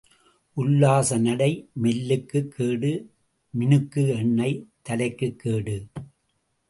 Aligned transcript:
உல்லாச 0.57 1.17
நடை 1.17 1.69
மெலுக்குக் 1.81 2.47
கேடு 2.47 2.91
மினுக்கு 3.59 4.07
எண்ணெய் 4.17 4.57
தலைக்குக் 4.89 5.35
கேடு. 5.35 5.77